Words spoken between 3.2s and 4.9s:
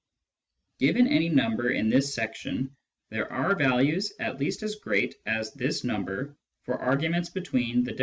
are values at least as